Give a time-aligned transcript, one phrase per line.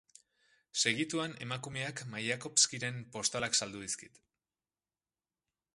[0.83, 4.21] Segituan emakumeak Maiakovskiren postalak saldu dizkit.